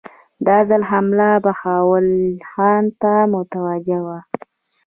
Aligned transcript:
دا 0.47 0.57
ځل 0.69 0.81
حمله 0.91 1.29
بهاول 1.45 2.07
خان 2.49 2.83
ته 3.01 3.13
متوجه 3.33 3.99
وه. 4.05 4.19